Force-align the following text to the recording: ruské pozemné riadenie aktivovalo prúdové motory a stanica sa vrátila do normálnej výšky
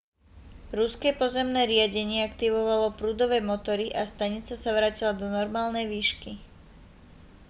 ruské 0.79 1.09
pozemné 1.21 1.61
riadenie 1.73 2.19
aktivovalo 2.29 2.87
prúdové 2.99 3.37
motory 3.51 3.87
a 3.93 4.01
stanica 4.11 4.53
sa 4.63 4.69
vrátila 4.77 5.13
do 5.21 5.25
normálnej 5.37 5.85
výšky 5.93 6.31